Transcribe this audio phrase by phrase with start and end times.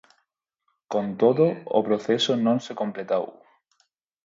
[0.91, 1.45] Con todo,
[1.77, 3.25] o proceso non se completou.